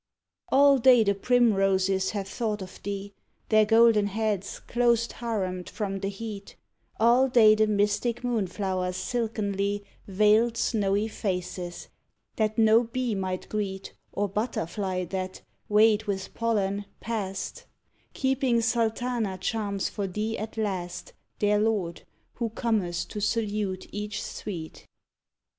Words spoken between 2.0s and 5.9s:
have thought of thee, Their golden heads close haremed